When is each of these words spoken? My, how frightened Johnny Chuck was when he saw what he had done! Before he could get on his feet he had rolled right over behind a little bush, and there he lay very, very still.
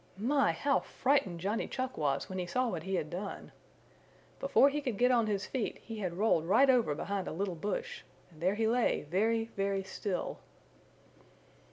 My, 0.17 0.51
how 0.51 0.79
frightened 0.79 1.41
Johnny 1.41 1.67
Chuck 1.67 1.95
was 1.95 2.27
when 2.27 2.39
he 2.39 2.47
saw 2.47 2.67
what 2.69 2.81
he 2.81 2.95
had 2.95 3.11
done! 3.11 3.51
Before 4.39 4.67
he 4.67 4.81
could 4.81 4.97
get 4.97 5.11
on 5.11 5.27
his 5.27 5.45
feet 5.45 5.77
he 5.77 5.97
had 5.99 6.17
rolled 6.17 6.45
right 6.47 6.71
over 6.71 6.95
behind 6.95 7.27
a 7.27 7.31
little 7.31 7.53
bush, 7.53 8.01
and 8.31 8.41
there 8.41 8.55
he 8.55 8.65
lay 8.67 9.03
very, 9.03 9.51
very 9.55 9.83
still. 9.83 10.39